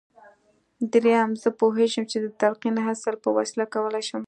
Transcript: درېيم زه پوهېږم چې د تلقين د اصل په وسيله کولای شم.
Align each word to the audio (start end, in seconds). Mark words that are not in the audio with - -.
درېيم 0.91 1.29
زه 1.43 1.49
پوهېږم 1.59 2.03
چې 2.11 2.17
د 2.23 2.27
تلقين 2.39 2.73
د 2.75 2.79
اصل 2.93 3.15
په 3.23 3.29
وسيله 3.37 3.65
کولای 3.73 4.03
شم. 4.09 4.19